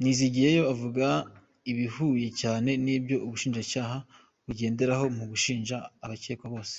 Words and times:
Nizigiyeyo 0.00 0.62
avuga 0.72 1.06
ibihuye 1.70 2.28
cyane 2.40 2.70
n’ibyo 2.84 3.16
Ubushinjacyaha 3.26 3.96
bugenderaho 4.46 5.04
mu 5.16 5.24
gushinja 5.30 5.76
abakekwa 6.06 6.46
bose. 6.54 6.76